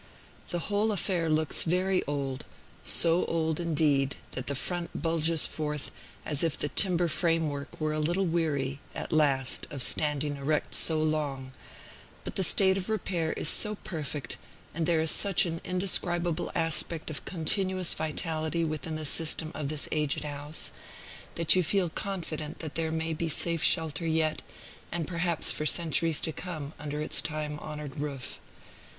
The 0.49 0.57
whole 0.57 0.91
affair 0.91 1.29
looks 1.29 1.61
very 1.61 2.01
old, 2.05 2.43
so 2.81 3.23
old 3.25 3.59
indeed 3.59 4.15
that 4.31 4.47
the 4.47 4.55
front 4.55 4.99
bulges 4.99 5.45
forth, 5.45 5.91
as 6.25 6.41
if 6.41 6.57
the 6.57 6.69
timber 6.69 7.07
framework 7.07 7.79
were 7.79 7.93
a 7.93 7.99
little 7.99 8.25
weary, 8.25 8.79
at 8.95 9.11
last, 9.13 9.67
of 9.69 9.83
standing 9.83 10.37
erect 10.37 10.73
so 10.73 11.03
long; 11.03 11.51
but 12.23 12.35
the 12.35 12.43
state 12.43 12.77
of 12.79 12.89
repair 12.89 13.33
is 13.33 13.47
so 13.47 13.75
perfect, 13.83 14.37
and 14.73 14.87
there 14.87 15.01
is 15.01 15.11
such 15.11 15.45
an 15.45 15.61
indescribable 15.63 16.51
aspect 16.55 17.11
of 17.11 17.23
continuous 17.25 17.93
vitality 17.93 18.63
within 18.65 18.95
the 18.95 19.05
system 19.05 19.51
of 19.53 19.67
this 19.67 19.87
aged 19.91 20.23
house, 20.23 20.71
that 21.35 21.55
you 21.55 21.61
feel 21.61 21.89
confident 21.89 22.57
that 22.57 22.73
there 22.73 22.91
may 22.91 23.13
be 23.13 23.29
safe 23.29 23.61
shelter 23.61 24.07
yet, 24.07 24.41
and 24.91 25.05
perhaps 25.07 25.51
for 25.51 25.63
centuries 25.67 26.19
to 26.19 26.31
come, 26.31 26.73
under 26.79 27.03
its 27.03 27.21
time 27.21 27.59
honored 27.59 27.97
roof. 27.99 28.39